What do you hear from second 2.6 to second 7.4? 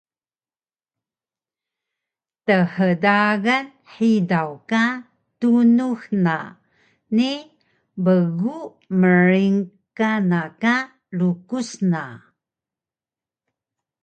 Thdagan hidaw ka tunux na ni